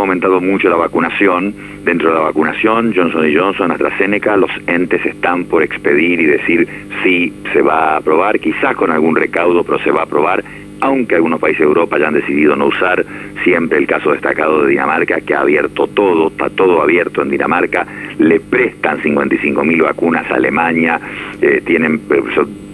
aumentado 0.00 0.40
mucho 0.40 0.68
la 0.68 0.76
vacunación. 0.76 1.54
Dentro 1.84 2.10
de 2.10 2.14
la 2.14 2.20
vacunación, 2.22 2.92
Johnson 2.94 3.26
Johnson, 3.34 3.70
AstraZeneca, 3.70 4.36
los 4.36 4.50
entes 4.66 5.04
están 5.04 5.44
por 5.44 5.62
expedir 5.62 6.20
y 6.20 6.26
decir 6.26 6.68
si 7.02 7.32
se 7.52 7.62
va 7.62 7.94
a 7.94 7.96
aprobar, 7.96 8.38
quizás 8.38 8.76
con 8.76 8.90
algún 8.90 9.16
recaudo, 9.16 9.64
pero 9.64 9.78
se 9.80 9.90
va 9.90 10.00
a 10.00 10.04
aprobar 10.04 10.44
aunque 10.80 11.16
algunos 11.16 11.40
países 11.40 11.60
de 11.60 11.66
Europa 11.66 11.96
hayan 11.96 12.14
decidido 12.14 12.56
no 12.56 12.66
usar, 12.66 13.04
siempre 13.44 13.78
el 13.78 13.86
caso 13.86 14.12
destacado 14.12 14.62
de 14.62 14.70
Dinamarca, 14.70 15.20
que 15.20 15.34
ha 15.34 15.40
abierto 15.40 15.86
todo, 15.88 16.28
está 16.28 16.50
todo 16.50 16.82
abierto 16.82 17.22
en 17.22 17.30
Dinamarca, 17.30 17.86
le 18.18 18.40
prestan 18.40 19.02
55 19.02 19.64
mil 19.64 19.82
vacunas 19.82 20.30
a 20.30 20.34
Alemania, 20.34 21.00
eh, 21.40 21.62
tienen 21.64 22.00
eh, 22.10 22.22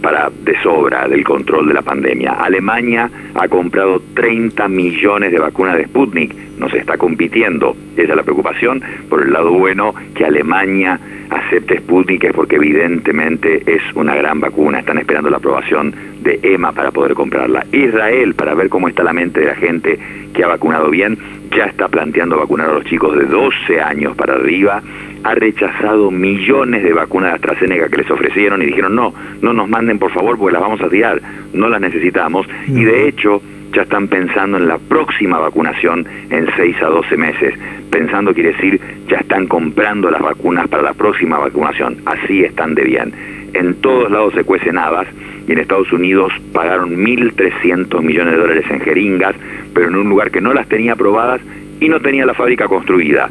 para 0.00 0.30
de 0.44 0.60
sobra 0.62 1.08
del 1.08 1.24
control 1.24 1.68
de 1.68 1.74
la 1.74 1.82
pandemia. 1.82 2.32
Alemania 2.34 3.10
ha 3.34 3.48
comprado 3.48 4.00
30 4.14 4.68
millones 4.68 5.32
de 5.32 5.38
vacunas 5.38 5.76
de 5.76 5.84
Sputnik, 5.86 6.34
nos 6.58 6.72
está 6.74 6.96
compitiendo, 6.96 7.76
esa 7.96 8.10
es 8.10 8.16
la 8.16 8.22
preocupación, 8.22 8.82
por 9.08 9.22
el 9.22 9.32
lado 9.32 9.52
bueno 9.52 9.94
que 10.14 10.24
Alemania 10.24 10.98
acepte 11.30 11.78
Sputnik 11.78 12.24
es 12.24 12.32
porque 12.32 12.56
evidentemente 12.56 13.62
es 13.66 13.82
una 13.94 14.14
gran 14.14 14.40
vacuna, 14.40 14.78
están 14.78 14.98
esperando 14.98 15.30
la 15.30 15.38
aprobación 15.38 15.94
de 16.26 16.40
EMA 16.42 16.72
para 16.72 16.90
poder 16.90 17.14
comprarla. 17.14 17.64
Israel, 17.72 18.34
para 18.34 18.54
ver 18.54 18.68
cómo 18.68 18.88
está 18.88 19.04
la 19.04 19.12
mente 19.12 19.40
de 19.40 19.46
la 19.46 19.54
gente 19.54 19.98
que 20.34 20.44
ha 20.44 20.48
vacunado 20.48 20.90
bien, 20.90 21.16
ya 21.56 21.64
está 21.64 21.88
planteando 21.88 22.36
vacunar 22.36 22.70
a 22.70 22.74
los 22.74 22.84
chicos 22.84 23.16
de 23.16 23.24
12 23.24 23.80
años 23.80 24.16
para 24.16 24.34
arriba, 24.34 24.82
ha 25.22 25.34
rechazado 25.34 26.10
millones 26.10 26.82
de 26.82 26.92
vacunas 26.92 27.30
de 27.30 27.36
AstraZeneca 27.36 27.88
que 27.88 27.98
les 27.98 28.10
ofrecieron 28.10 28.60
y 28.62 28.66
dijeron 28.66 28.94
no, 28.94 29.14
no 29.40 29.52
nos 29.52 29.68
manden 29.68 29.98
por 29.98 30.12
favor 30.12 30.36
porque 30.36 30.52
las 30.52 30.62
vamos 30.62 30.80
a 30.80 30.88
tirar, 30.88 31.20
no 31.52 31.68
las 31.68 31.80
necesitamos 31.80 32.46
y 32.66 32.84
de 32.84 33.08
hecho 33.08 33.40
ya 33.72 33.82
están 33.82 34.08
pensando 34.08 34.56
en 34.56 34.68
la 34.68 34.78
próxima 34.78 35.38
vacunación 35.38 36.06
en 36.30 36.46
6 36.56 36.76
a 36.82 36.86
12 36.86 37.16
meses. 37.16 37.54
Pensando 37.90 38.32
quiere 38.32 38.52
decir, 38.52 38.80
ya 39.08 39.18
están 39.18 39.46
comprando 39.46 40.10
las 40.10 40.22
vacunas 40.22 40.66
para 40.68 40.82
la 40.82 40.94
próxima 40.94 41.38
vacunación. 41.38 41.98
Así 42.06 42.42
están 42.44 42.74
de 42.74 42.84
bien. 42.84 43.35
En 43.56 43.74
todos 43.76 44.10
lados 44.10 44.34
se 44.34 44.44
cuecen 44.44 44.76
habas 44.76 45.06
y 45.48 45.52
en 45.52 45.58
Estados 45.58 45.90
Unidos 45.90 46.30
pagaron 46.52 46.94
1.300 46.94 48.02
millones 48.02 48.34
de 48.34 48.38
dólares 48.38 48.66
en 48.68 48.80
jeringas, 48.80 49.34
pero 49.72 49.88
en 49.88 49.96
un 49.96 50.10
lugar 50.10 50.30
que 50.30 50.42
no 50.42 50.52
las 50.52 50.68
tenía 50.68 50.92
aprobadas 50.92 51.40
y 51.80 51.88
no 51.88 51.98
tenía 52.00 52.26
la 52.26 52.34
fábrica 52.34 52.68
construida. 52.68 53.30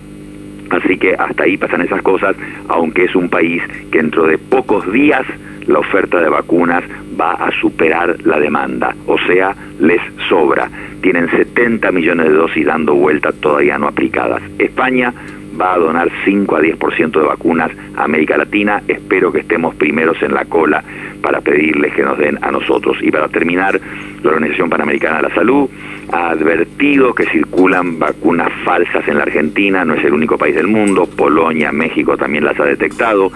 Así 0.72 0.98
que 0.98 1.14
hasta 1.14 1.44
ahí 1.44 1.58
pasan 1.58 1.82
esas 1.82 2.02
cosas, 2.02 2.36
aunque 2.70 3.04
es 3.04 3.16
un 3.16 3.30
país 3.30 3.62
que 3.92 4.00
dentro 4.00 4.26
de 4.26 4.40
pocos 4.40 4.92
días 4.92 5.28
la 5.68 5.78
oferta 5.78 6.20
de 6.20 6.30
vacunas 6.30 6.84
va 7.20 7.34
a 7.34 7.52
superar 7.62 8.18
la 8.24 8.40
demanda, 8.40 8.96
o 9.06 9.20
sea, 9.28 9.56
les 9.80 10.02
sobra. 10.28 10.70
Tienen 11.02 11.30
70 11.30 11.92
millones 11.92 12.30
de 12.30 12.34
dosis 12.34 12.66
dando 12.66 12.96
vuelta 12.96 13.32
todavía 13.32 13.78
no 13.78 13.88
aplicadas. 13.88 14.42
España 14.58 15.14
va 15.60 15.74
a 15.74 15.78
donar 15.78 16.10
5 16.24 16.56
a 16.56 16.62
10% 16.62 17.12
de 17.12 17.26
vacunas 17.26 17.72
a 17.96 18.04
América 18.04 18.38
Latina. 18.38 18.82
Espero 18.88 19.32
que 19.32 19.40
estemos 19.40 19.76
primeros 19.76 20.22
en 20.22 20.34
la 20.34 20.46
cola 20.46 20.84
para 21.22 21.42
pedirles 21.42 21.94
que 21.94 22.04
nos 22.04 22.18
den 22.18 22.38
a 22.42 22.52
nosotros. 22.52 22.98
Y 23.02 23.12
para 23.12 23.28
terminar, 23.28 23.80
la 24.22 24.30
Organización 24.30 24.70
Panamericana 24.70 25.18
de 25.18 25.30
la 25.30 25.36
Salud 25.36 25.70
ha 26.12 26.30
advertido 26.32 27.14
que 27.14 27.26
circulan 27.26 28.00
vacunas 28.00 28.52
falsas 28.64 29.08
en 29.08 29.18
la 29.18 29.24
Argentina, 29.24 29.84
no 29.86 29.96
es 29.96 30.04
el 30.04 30.14
único 30.14 30.38
país 30.38 30.56
del 30.56 30.68
mundo, 30.68 31.08
Polonia, 31.08 31.72
México 31.72 32.18
también 32.18 32.46
las 32.46 32.60
ha 32.60 32.66
detectado. 32.66 33.32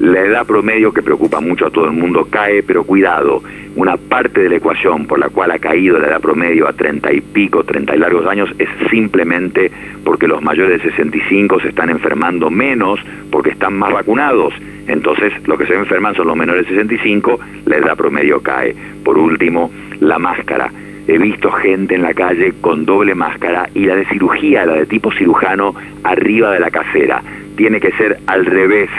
La 0.00 0.20
edad 0.20 0.46
promedio, 0.46 0.92
que 0.92 1.02
preocupa 1.02 1.40
mucho 1.40 1.66
a 1.66 1.70
todo 1.70 1.86
el 1.86 1.92
mundo, 1.92 2.28
cae, 2.30 2.62
pero 2.62 2.84
cuidado, 2.84 3.42
una 3.78 3.96
parte 3.96 4.40
de 4.40 4.48
la 4.48 4.56
ecuación 4.56 5.06
por 5.06 5.20
la 5.20 5.28
cual 5.28 5.52
ha 5.52 5.58
caído 5.60 6.00
la 6.00 6.08
edad 6.08 6.20
promedio 6.20 6.66
a 6.66 6.72
30 6.72 7.12
y 7.12 7.20
pico, 7.20 7.62
30 7.62 7.94
y 7.94 7.98
largos 8.00 8.26
años, 8.26 8.50
es 8.58 8.68
simplemente 8.90 9.70
porque 10.04 10.26
los 10.26 10.42
mayores 10.42 10.82
de 10.82 10.90
65 10.90 11.60
se 11.60 11.68
están 11.68 11.88
enfermando 11.88 12.50
menos 12.50 12.98
porque 13.30 13.50
están 13.50 13.74
más 13.74 13.92
vacunados. 13.92 14.52
Entonces, 14.88 15.32
lo 15.46 15.56
que 15.56 15.66
se 15.66 15.74
enferman 15.74 16.16
son 16.16 16.26
los 16.26 16.36
menores 16.36 16.64
de 16.64 16.70
65, 16.70 17.38
la 17.66 17.76
edad 17.76 17.96
promedio 17.96 18.40
cae. 18.40 18.74
Por 19.04 19.16
último, 19.16 19.70
la 20.00 20.18
máscara. 20.18 20.72
He 21.06 21.16
visto 21.16 21.52
gente 21.52 21.94
en 21.94 22.02
la 22.02 22.14
calle 22.14 22.54
con 22.60 22.84
doble 22.84 23.14
máscara 23.14 23.70
y 23.74 23.86
la 23.86 23.94
de 23.94 24.06
cirugía, 24.06 24.66
la 24.66 24.74
de 24.74 24.86
tipo 24.86 25.12
cirujano, 25.12 25.76
arriba 26.02 26.50
de 26.50 26.58
la 26.58 26.70
casera. 26.72 27.22
Tiene 27.54 27.78
que 27.78 27.92
ser 27.92 28.18
al 28.26 28.44
revés 28.44 28.90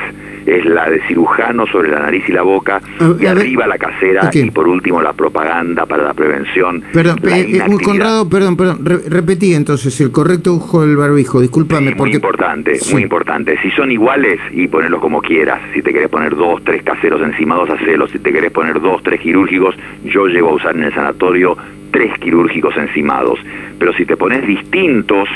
es 0.58 0.66
la 0.66 0.90
de 0.90 1.02
cirujano 1.08 1.66
sobre 1.68 1.92
la 1.92 2.00
nariz 2.00 2.24
y 2.28 2.32
la 2.32 2.42
boca, 2.42 2.82
y 3.20 3.26
arriba 3.26 3.68
la 3.68 3.78
casera, 3.78 4.30
y 4.34 4.52
por 4.52 4.68
último 4.68 5.02
la 5.02 5.14
propaganda 5.14 5.86
para 5.86 6.04
la 6.04 6.14
prevención. 6.14 6.84
Perdón, 6.94 7.20
eh, 7.28 7.62
eh, 7.66 7.84
Conrado, 7.84 8.30
perdón, 8.30 8.58
perdón, 8.58 8.86
repetí 8.86 9.54
entonces 9.54 10.00
el 10.02 10.12
correcto 10.12 10.54
uso 10.54 10.82
del 10.82 10.98
barbijo, 10.98 11.42
discúlpame. 11.42 11.92
porque... 11.96 12.12
Muy 12.12 12.16
importante, 12.16 12.80
muy 12.92 13.04
importante. 13.04 13.58
Si 13.62 13.72
son 13.72 13.92
iguales, 13.92 14.40
y 14.52 14.68
ponerlos 14.68 15.02
como 15.02 15.22
quieras. 15.22 15.62
Si 15.74 15.82
te 15.82 15.94
querés 15.94 16.10
poner 16.10 16.36
dos, 16.36 16.64
tres 16.64 16.84
caseros 16.84 17.22
encimados, 17.22 17.70
hacelos. 17.70 18.12
Si 18.12 18.20
te 18.20 18.32
querés 18.32 18.52
poner 18.52 18.80
dos, 18.82 19.02
tres 19.04 19.20
quirúrgicos, 19.20 19.76
yo 20.06 20.28
llevo 20.28 20.50
a 20.50 20.54
usar 20.54 20.76
en 20.76 20.84
el 20.84 20.94
sanatorio 20.94 21.58
tres 21.92 22.18
quirúrgicos 22.20 22.76
encimados. 22.78 23.40
Pero 23.78 23.94
si 23.94 24.06
te 24.06 24.18
pones 24.18 24.46
distintos, 24.46 25.30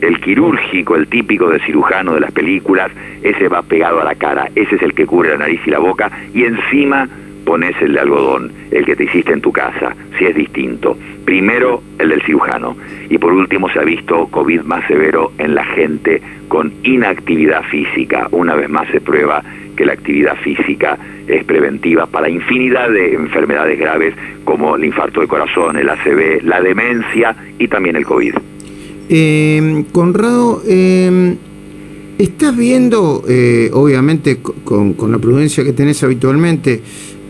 el 0.00 0.20
quirúrgico, 0.20 0.96
el 0.96 1.08
típico 1.08 1.48
de 1.48 1.60
cirujano 1.60 2.14
de 2.14 2.20
las 2.20 2.32
películas, 2.32 2.90
ese 3.22 3.48
va 3.48 3.62
pegado 3.62 4.00
a 4.00 4.04
la 4.04 4.14
cara, 4.14 4.50
ese 4.54 4.76
es 4.76 4.82
el 4.82 4.94
que 4.94 5.06
cubre 5.06 5.30
la 5.30 5.38
nariz 5.38 5.60
y 5.66 5.70
la 5.70 5.78
boca, 5.78 6.10
y 6.34 6.44
encima 6.44 7.08
pones 7.44 7.80
el 7.80 7.94
de 7.94 8.00
algodón, 8.00 8.52
el 8.72 8.84
que 8.84 8.96
te 8.96 9.04
hiciste 9.04 9.32
en 9.32 9.40
tu 9.40 9.52
casa, 9.52 9.94
si 10.18 10.26
es 10.26 10.34
distinto. 10.34 10.98
Primero 11.24 11.82
el 11.98 12.10
del 12.10 12.22
cirujano, 12.22 12.76
y 13.08 13.18
por 13.18 13.32
último 13.32 13.68
se 13.70 13.78
ha 13.78 13.84
visto 13.84 14.26
COVID 14.28 14.62
más 14.62 14.86
severo 14.86 15.32
en 15.38 15.54
la 15.54 15.64
gente 15.64 16.20
con 16.48 16.72
inactividad 16.82 17.62
física. 17.64 18.28
Una 18.32 18.54
vez 18.54 18.68
más 18.68 18.88
se 18.88 19.00
prueba 19.00 19.42
que 19.76 19.86
la 19.86 19.92
actividad 19.92 20.36
física 20.36 20.98
es 21.28 21.44
preventiva 21.44 22.06
para 22.06 22.28
infinidad 22.28 22.90
de 22.90 23.14
enfermedades 23.14 23.78
graves 23.78 24.14
como 24.44 24.76
el 24.76 24.84
infarto 24.84 25.20
de 25.20 25.28
corazón, 25.28 25.76
el 25.76 25.88
ACV, 25.88 26.42
la 26.42 26.60
demencia 26.60 27.34
y 27.58 27.68
también 27.68 27.96
el 27.96 28.04
COVID. 28.04 28.34
Eh, 29.08 29.84
Conrado, 29.92 30.62
eh, 30.66 31.36
estás 32.18 32.56
viendo, 32.56 33.24
eh, 33.28 33.70
obviamente 33.72 34.38
con, 34.38 34.96
la 35.10 35.18
prudencia 35.18 35.64
que 35.64 35.72
tenés 35.72 36.02
habitualmente, 36.02 36.80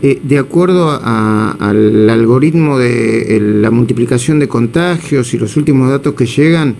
eh, 0.01 0.19
de 0.23 0.37
acuerdo 0.37 0.91
al 0.91 2.09
algoritmo 2.09 2.77
de 2.77 3.39
la 3.41 3.71
multiplicación 3.71 4.39
de 4.39 4.47
contagios 4.47 5.33
y 5.33 5.37
los 5.37 5.57
últimos 5.57 5.89
datos 5.89 6.13
que 6.13 6.25
llegan, 6.25 6.75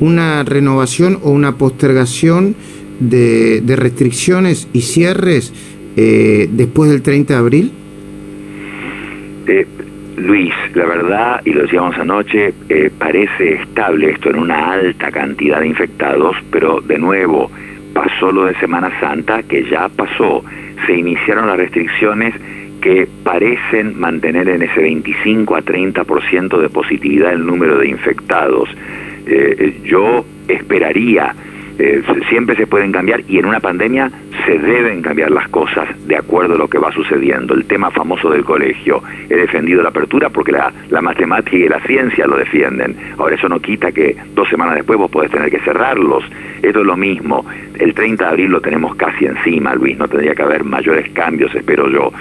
una 0.00 0.42
renovación 0.42 1.18
o 1.22 1.30
una 1.30 1.56
postergación 1.56 2.54
de, 3.00 3.60
de 3.60 3.76
restricciones 3.76 4.68
y 4.72 4.82
cierres 4.82 5.52
después 5.94 6.90
del 6.90 7.02
30 7.02 7.34
de 7.34 7.38
abril? 7.38 7.72
Luis, 10.22 10.54
la 10.74 10.86
verdad, 10.86 11.40
y 11.44 11.52
lo 11.52 11.62
decíamos 11.62 11.98
anoche, 11.98 12.54
eh, 12.68 12.90
parece 12.96 13.54
estable 13.54 14.10
esto 14.10 14.30
en 14.30 14.38
una 14.38 14.72
alta 14.72 15.10
cantidad 15.10 15.60
de 15.60 15.66
infectados, 15.66 16.36
pero 16.50 16.80
de 16.80 16.98
nuevo, 16.98 17.50
pasó 17.92 18.30
lo 18.30 18.46
de 18.46 18.54
Semana 18.56 18.90
Santa, 19.00 19.42
que 19.42 19.68
ya 19.68 19.88
pasó. 19.88 20.44
Se 20.86 20.96
iniciaron 20.96 21.46
las 21.46 21.56
restricciones 21.56 22.34
que 22.80 23.08
parecen 23.24 23.98
mantener 23.98 24.48
en 24.48 24.62
ese 24.62 24.80
25 24.80 25.56
a 25.56 25.62
30% 25.62 26.60
de 26.60 26.68
positividad 26.68 27.32
el 27.32 27.44
número 27.44 27.78
de 27.78 27.88
infectados. 27.88 28.68
Eh, 29.26 29.56
eh, 29.58 29.80
yo 29.84 30.24
esperaría 30.48 31.34
eh, 31.84 32.00
siempre 32.28 32.54
se 32.54 32.68
pueden 32.68 32.92
cambiar 32.92 33.22
y 33.26 33.40
en 33.40 33.46
una 33.46 33.58
pandemia 33.58 34.08
se 34.46 34.56
deben 34.56 35.02
cambiar 35.02 35.32
las 35.32 35.48
cosas 35.48 35.88
de 36.06 36.14
acuerdo 36.14 36.54
a 36.54 36.58
lo 36.58 36.68
que 36.68 36.78
va 36.78 36.92
sucediendo. 36.92 37.54
El 37.54 37.64
tema 37.64 37.90
famoso 37.90 38.30
del 38.30 38.44
colegio, 38.44 39.02
he 39.28 39.34
defendido 39.34 39.82
la 39.82 39.88
apertura 39.88 40.30
porque 40.30 40.52
la, 40.52 40.72
la 40.90 41.00
matemática 41.02 41.56
y 41.56 41.68
la 41.68 41.80
ciencia 41.80 42.28
lo 42.28 42.36
defienden. 42.36 42.96
Ahora 43.18 43.34
eso 43.34 43.48
no 43.48 43.58
quita 43.58 43.90
que 43.90 44.16
dos 44.32 44.48
semanas 44.48 44.76
después 44.76 44.96
vos 44.96 45.10
podés 45.10 45.32
tener 45.32 45.50
que 45.50 45.58
cerrarlos. 45.58 46.22
Esto 46.62 46.80
es 46.82 46.86
lo 46.86 46.96
mismo. 46.96 47.44
El 47.76 47.94
30 47.94 48.22
de 48.22 48.30
abril 48.30 48.50
lo 48.52 48.60
tenemos 48.60 48.94
casi 48.94 49.26
encima, 49.26 49.74
Luis, 49.74 49.98
no 49.98 50.06
tendría 50.06 50.36
que 50.36 50.42
haber 50.42 50.62
mayores 50.62 51.10
cambios, 51.10 51.52
espero 51.52 51.88
yo. 51.88 52.12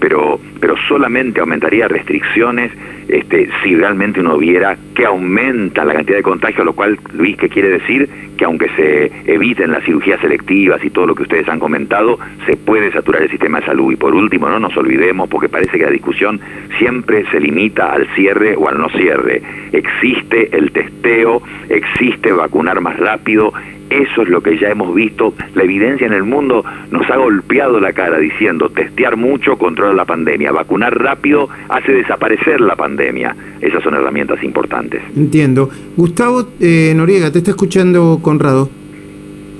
Pero, 0.00 0.40
pero 0.58 0.76
solamente 0.88 1.40
aumentaría 1.40 1.88
restricciones 1.88 2.72
este, 3.10 3.48
si 3.62 3.74
realmente 3.74 4.20
uno 4.20 4.38
viera 4.38 4.76
que 4.94 5.04
aumenta 5.04 5.84
la 5.84 5.94
cantidad 5.94 6.18
de 6.18 6.22
contagios, 6.22 6.64
lo 6.64 6.72
cual, 6.72 6.96
Luis, 7.12 7.36
¿qué 7.36 7.48
quiere 7.48 7.70
decir? 7.70 8.08
Que 8.36 8.44
aunque 8.44 8.68
se 8.76 9.09
eviten 9.26 9.72
las 9.72 9.84
cirugías 9.84 10.20
selectivas 10.20 10.84
y 10.84 10.90
todo 10.90 11.06
lo 11.06 11.14
que 11.14 11.22
ustedes 11.22 11.48
han 11.48 11.58
comentado, 11.58 12.18
se 12.46 12.56
puede 12.56 12.92
saturar 12.92 13.22
el 13.22 13.30
sistema 13.30 13.60
de 13.60 13.66
salud. 13.66 13.92
Y 13.92 13.96
por 13.96 14.14
último, 14.14 14.48
no 14.48 14.58
nos 14.58 14.76
olvidemos, 14.76 15.28
porque 15.28 15.48
parece 15.48 15.78
que 15.78 15.84
la 15.84 15.90
discusión 15.90 16.40
siempre 16.78 17.24
se 17.30 17.40
limita 17.40 17.92
al 17.92 18.06
cierre 18.14 18.56
o 18.56 18.68
al 18.68 18.78
no 18.78 18.88
cierre. 18.90 19.42
Existe 19.72 20.56
el 20.56 20.72
testeo, 20.72 21.42
existe 21.68 22.32
vacunar 22.32 22.80
más 22.80 22.98
rápido, 22.98 23.52
Eso 23.90 24.22
es 24.22 24.28
lo 24.28 24.40
que 24.40 24.56
ya 24.56 24.68
hemos 24.68 24.94
visto. 24.94 25.34
La 25.54 25.64
evidencia 25.64 26.06
en 26.06 26.12
el 26.12 26.22
mundo 26.22 26.64
nos 26.92 27.10
ha 27.10 27.16
golpeado 27.16 27.80
la 27.80 27.92
cara 27.92 28.18
diciendo 28.18 28.70
testear 28.70 29.16
mucho 29.16 29.58
controla 29.58 29.92
la 29.92 30.04
pandemia, 30.04 30.52
vacunar 30.52 30.96
rápido 30.96 31.48
hace 31.68 31.92
desaparecer 31.92 32.60
la 32.60 32.76
pandemia. 32.76 33.34
Esas 33.60 33.82
son 33.82 33.94
herramientas 33.94 34.42
importantes. 34.44 35.02
Entiendo. 35.16 35.70
Gustavo 35.96 36.46
eh, 36.60 36.92
Noriega, 36.94 37.32
te 37.32 37.38
está 37.38 37.50
escuchando 37.50 38.20
Conrado. 38.22 38.70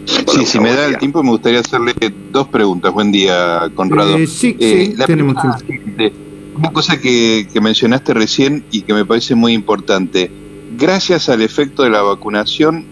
Sí, 0.05 0.47
si 0.47 0.61
me 0.61 0.73
da 0.73 0.87
el 0.87 0.99
tiempo 0.99 1.23
me 1.23 1.31
gustaría 1.31 1.61
hacerle 1.61 1.95
dos 2.33 2.49
preguntas. 2.49 2.93
Buen 2.93 3.13
día, 3.13 3.71
Conrado. 3.75 4.17
Eh, 4.17 4.27
sí, 4.27 4.57
sí, 4.59 4.95
tenemos 5.07 5.37
tiempo. 5.65 6.15
Una 6.57 6.73
cosa 6.73 7.01
que, 7.01 7.47
mencionaste 7.61 8.13
recién 8.15 8.65
y 8.71 8.83
que 8.83 8.93
me 8.93 9.05
parece 9.05 9.35
muy 9.35 9.53
importante. 9.53 10.31
Gracias 10.79 11.29
al 11.29 11.43
efecto 11.43 11.83
de 11.83 11.91
la 11.91 12.03
vacunación, 12.03 12.85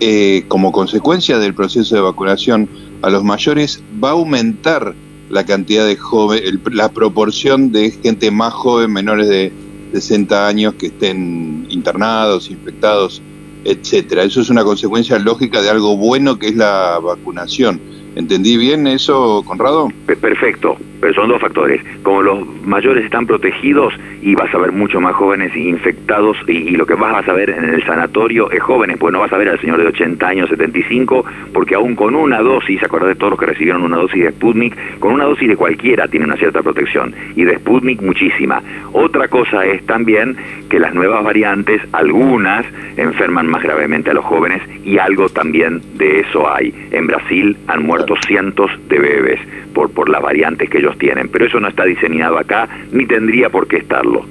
eh, 0.00 0.44
como 0.48 0.72
consecuencia 0.72 1.38
del 1.38 1.54
proceso 1.54 1.94
de 1.94 2.00
vacunación 2.00 2.68
a 3.02 3.10
los 3.10 3.22
mayores, 3.24 3.82
va 4.02 4.10
a 4.10 4.12
aumentar 4.12 4.94
la 5.30 5.44
cantidad 5.44 5.86
de 5.86 5.96
jóvenes, 5.96 6.54
la 6.72 6.90
proporción 6.90 7.72
de 7.72 7.90
gente 7.90 8.30
más 8.30 8.52
joven, 8.52 8.92
menores 8.92 9.28
de 9.28 9.52
60 9.92 10.46
años, 10.46 10.74
que 10.74 10.86
estén 10.86 11.66
internados, 11.68 12.50
infectados, 12.50 13.20
etcétera. 13.66 14.22
Eso 14.22 14.40
es 14.40 14.50
una 14.50 14.64
consecuencia 14.64 15.18
lógica 15.18 15.60
de 15.62 15.70
algo 15.70 15.96
bueno 15.96 16.38
que 16.38 16.48
es 16.48 16.56
la 16.56 16.98
vacunación. 17.02 17.80
¿Entendí 18.16 18.56
bien 18.56 18.86
eso, 18.86 19.44
Conrado? 19.46 19.90
Perfecto, 20.06 20.78
pero 21.02 21.12
son 21.12 21.28
dos 21.28 21.38
factores. 21.38 21.82
Como 22.02 22.22
los 22.22 22.46
mayores 22.64 23.04
están 23.04 23.26
protegidos 23.26 23.92
y 24.22 24.34
vas 24.34 24.52
a 24.54 24.58
ver 24.58 24.72
mucho 24.72 25.02
más 25.02 25.14
jóvenes 25.14 25.54
infectados 25.54 26.38
y, 26.48 26.76
lo 26.76 26.86
que 26.86 26.94
vas 26.94 27.28
a 27.28 27.32
ver 27.34 27.50
en 27.50 27.64
el 27.64 27.84
sanatorio 27.84 28.50
es 28.50 28.62
jóvenes, 28.62 28.96
pues 28.98 29.12
no 29.12 29.20
vas 29.20 29.32
a 29.34 29.36
ver 29.36 29.50
al 29.50 29.60
señor 29.60 29.78
de 29.78 29.88
80 29.88 30.26
años, 30.26 30.48
75, 30.48 31.26
porque 31.52 31.74
aún 31.74 31.94
con 31.94 32.14
una 32.14 32.40
dosis, 32.40 32.82
acordate 32.82 33.10
de 33.10 33.14
todos 33.16 33.32
los 33.32 33.38
que 33.38 33.46
recibieron 33.46 33.82
una 33.82 33.98
dosis 33.98 34.24
de 34.24 34.30
Sputnik, 34.30 34.98
con 34.98 35.12
una 35.12 35.24
dosis 35.24 35.48
de 35.48 35.56
cualquiera 35.56 36.08
tiene 36.08 36.24
una 36.24 36.36
cierta 36.36 36.62
protección 36.62 37.14
y 37.34 37.44
de 37.44 37.56
Sputnik 37.56 38.00
muchísima. 38.00 38.62
Otra 38.92 39.28
cosa 39.28 39.66
es 39.66 39.84
también 39.84 40.36
que 40.70 40.80
las 40.80 40.94
nuevas 40.94 41.22
variantes, 41.22 41.82
algunas 41.92 42.64
enferman 42.96 43.46
más 43.46 43.62
gravemente 43.62 44.10
a 44.10 44.14
los 44.14 44.24
jóvenes 44.24 44.62
y 44.84 44.96
algo 44.96 45.28
también 45.28 45.82
de 45.98 46.20
eso 46.20 46.50
hay. 46.50 46.72
En 46.92 47.06
Brasil 47.06 47.56
han 47.66 47.84
muerto 47.84 48.05
cientos 48.26 48.70
de 48.88 48.98
bebés 48.98 49.40
por, 49.74 49.90
por 49.90 50.08
las 50.08 50.22
variantes 50.22 50.70
que 50.70 50.78
ellos 50.78 50.96
tienen, 50.98 51.28
pero 51.28 51.46
eso 51.46 51.60
no 51.60 51.68
está 51.68 51.84
diseñado 51.84 52.38
acá 52.38 52.68
ni 52.92 53.06
tendría 53.06 53.50
por 53.50 53.66
qué 53.66 53.78
estarlo. 53.78 54.24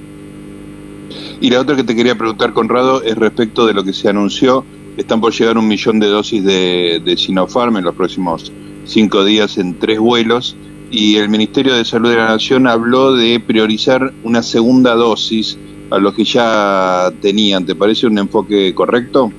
Y 1.42 1.50
la 1.50 1.62
otra 1.62 1.76
que 1.76 1.84
te 1.84 1.96
quería 1.96 2.16
preguntar, 2.16 2.54
Conrado, 2.54 3.04
es 3.04 3.16
respecto 3.16 3.66
de 3.68 3.74
lo 3.74 3.84
que 3.84 3.94
se 3.94 4.10
anunció. 4.10 4.66
Están 4.98 5.20
por 5.20 5.34
llegar 5.34 5.58
un 5.58 5.68
millón 5.68 6.00
de 6.00 6.08
dosis 6.08 6.44
de, 6.44 7.02
de 7.04 7.18
Sinopharm 7.18 7.78
en 7.78 7.84
los 7.84 7.96
próximos 7.96 8.52
cinco 8.86 9.26
días 9.26 9.58
en 9.58 9.78
tres 9.78 10.00
vuelos 10.00 10.56
y 10.92 11.18
el 11.18 11.30
Ministerio 11.30 11.76
de 11.76 11.84
Salud 11.84 12.10
de 12.10 12.18
la 12.18 12.30
Nación 12.30 12.68
habló 12.68 13.14
de 13.14 13.40
priorizar 13.40 14.14
una 14.24 14.42
segunda 14.42 14.96
dosis 14.96 15.58
a 15.90 15.98
los 15.98 16.14
que 16.14 16.24
ya 16.24 17.12
tenían. 17.22 17.66
¿Te 17.66 17.76
parece 17.76 18.08
un 18.08 18.18
enfoque 18.18 18.74
correcto? 18.74 19.32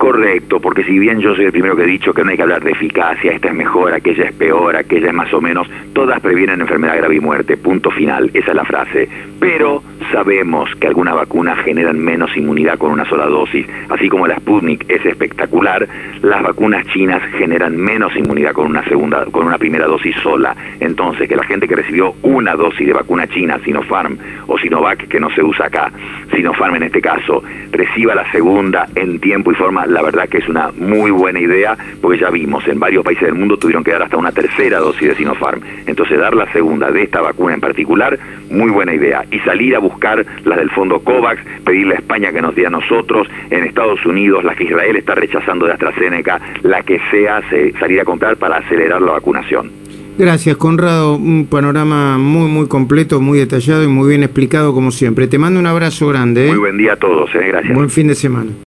Correcto, 0.00 0.60
porque 0.60 0.82
si 0.82 0.98
bien 0.98 1.20
yo 1.20 1.34
soy 1.34 1.44
el 1.44 1.52
primero 1.52 1.76
que 1.76 1.82
he 1.82 1.86
dicho 1.86 2.14
que 2.14 2.24
no 2.24 2.30
hay 2.30 2.36
que 2.38 2.42
hablar 2.42 2.64
de 2.64 2.70
eficacia, 2.70 3.32
esta 3.32 3.48
es 3.48 3.54
mejor, 3.54 3.92
aquella 3.92 4.24
es 4.24 4.32
peor, 4.32 4.74
aquella 4.74 5.08
es 5.08 5.12
más 5.12 5.30
o 5.34 5.42
menos, 5.42 5.68
todas 5.92 6.18
previenen 6.20 6.62
enfermedad 6.62 6.96
grave 6.96 7.16
y 7.16 7.20
muerte, 7.20 7.58
punto 7.58 7.90
final, 7.90 8.30
esa 8.32 8.52
es 8.52 8.56
la 8.56 8.64
frase. 8.64 9.06
Pero 9.38 9.82
sabemos 10.12 10.68
que 10.80 10.86
algunas 10.86 11.14
vacunas 11.14 11.58
generan 11.64 11.98
menos 11.98 12.36
inmunidad 12.36 12.78
con 12.78 12.92
una 12.92 13.04
sola 13.08 13.26
dosis, 13.26 13.66
así 13.88 14.08
como 14.08 14.26
la 14.26 14.36
Sputnik 14.36 14.84
es 14.88 15.04
espectacular, 15.04 15.86
las 16.22 16.42
vacunas 16.42 16.86
chinas 16.88 17.22
generan 17.38 17.76
menos 17.76 18.14
inmunidad 18.16 18.52
con 18.52 18.66
una 18.66 18.84
segunda, 18.84 19.24
con 19.26 19.46
una 19.46 19.58
primera 19.58 19.86
dosis 19.86 20.14
sola. 20.22 20.54
Entonces, 20.80 21.28
que 21.28 21.36
la 21.36 21.44
gente 21.44 21.68
que 21.68 21.76
recibió 21.76 22.14
una 22.22 22.54
dosis 22.54 22.86
de 22.86 22.92
vacuna 22.92 23.26
china, 23.28 23.58
Sinopharm 23.64 24.18
o 24.46 24.58
Sinovac, 24.58 25.06
que 25.08 25.20
no 25.20 25.30
se 25.30 25.42
usa 25.42 25.66
acá, 25.66 25.92
Sinopharm 26.34 26.76
en 26.76 26.84
este 26.84 27.00
caso, 27.00 27.42
reciba 27.70 28.14
la 28.14 28.30
segunda 28.32 28.86
en 28.94 29.20
tiempo 29.20 29.52
y 29.52 29.54
forma 29.54 29.86
la 29.86 30.02
verdad 30.02 30.28
que 30.28 30.38
es 30.38 30.48
una 30.48 30.70
muy 30.76 31.10
buena 31.10 31.40
idea, 31.40 31.76
porque 32.00 32.18
ya 32.18 32.30
vimos, 32.30 32.66
en 32.66 32.80
varios 32.80 33.04
países 33.04 33.28
del 33.28 33.34
mundo 33.34 33.56
tuvieron 33.56 33.84
que 33.84 33.92
dar 33.92 34.02
hasta 34.02 34.16
una 34.16 34.32
tercera 34.32 34.78
dosis 34.78 35.08
de 35.08 35.14
Sinopharm. 35.14 35.60
Entonces, 35.86 36.18
dar 36.18 36.34
la 36.34 36.50
segunda 36.52 36.90
de 36.90 37.04
esta 37.04 37.20
vacuna 37.20 37.54
en 37.54 37.60
particular, 37.60 38.18
muy 38.50 38.70
buena 38.70 38.92
idea. 38.92 39.24
Y 39.30 39.38
salir 39.40 39.76
a 39.76 39.78
buscar 39.78 39.99
las 40.44 40.58
del 40.58 40.70
fondo 40.70 41.00
COVAX, 41.00 41.42
pedirle 41.64 41.94
a 41.94 41.98
España 41.98 42.32
que 42.32 42.42
nos 42.42 42.54
dé 42.54 42.66
a 42.66 42.70
nosotros, 42.70 43.28
en 43.50 43.64
Estados 43.64 44.04
Unidos, 44.06 44.44
las 44.44 44.56
que 44.56 44.64
Israel 44.64 44.96
está 44.96 45.14
rechazando 45.14 45.66
de 45.66 45.72
AstraZeneca, 45.72 46.40
la 46.62 46.82
que 46.82 47.00
sea, 47.10 47.42
salir 47.78 48.00
a 48.00 48.04
comprar 48.04 48.36
para 48.36 48.56
acelerar 48.56 49.00
la 49.02 49.12
vacunación. 49.12 49.70
Gracias, 50.18 50.56
Conrado. 50.56 51.14
Un 51.14 51.46
panorama 51.46 52.18
muy, 52.18 52.50
muy 52.50 52.68
completo, 52.68 53.20
muy 53.20 53.38
detallado 53.38 53.82
y 53.84 53.86
muy 53.86 54.08
bien 54.08 54.22
explicado, 54.22 54.74
como 54.74 54.90
siempre. 54.90 55.26
Te 55.28 55.38
mando 55.38 55.58
un 55.58 55.66
abrazo 55.66 56.08
grande. 56.08 56.46
¿eh? 56.46 56.50
Muy 56.50 56.58
buen 56.58 56.76
día 56.76 56.92
a 56.92 56.96
todos. 56.96 57.34
¿eh? 57.34 57.48
Gracias. 57.48 57.74
Buen 57.74 57.88
fin 57.88 58.08
de 58.08 58.14
semana. 58.14 58.50